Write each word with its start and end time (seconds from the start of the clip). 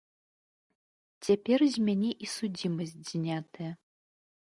Цяпер 1.27 1.59
з 1.75 1.85
мяне 1.91 2.11
і 2.27 2.33
судзімасць 2.35 2.99
знятая. 3.15 3.71